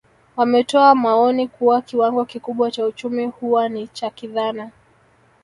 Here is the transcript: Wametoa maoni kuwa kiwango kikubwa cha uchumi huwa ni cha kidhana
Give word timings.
Wametoa 0.35 0.95
maoni 0.95 1.47
kuwa 1.47 1.81
kiwango 1.81 2.25
kikubwa 2.25 2.71
cha 2.71 2.85
uchumi 2.85 3.25
huwa 3.25 3.69
ni 3.69 3.87
cha 3.87 4.09
kidhana 4.09 4.71